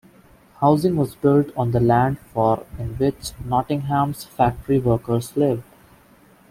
Housing 0.61 0.95
was 0.95 1.13
built 1.13 1.55
on 1.55 1.69
the 1.69 1.79
land 1.79 2.17
for 2.33 2.65
in 2.79 2.95
which 2.95 3.33
Nottingham's 3.45 4.23
factory 4.23 4.79
workers 4.79 5.37
lived. 5.37 5.61